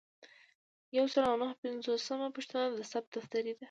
یو 0.97 1.05
سل 1.13 1.23
او 1.31 1.35
نهه 1.41 1.53
پنځوسمه 1.63 2.27
پوښتنه 2.35 2.65
د 2.77 2.79
ثبت 2.91 3.09
دفتر 3.17 3.41
دی. 3.45 3.53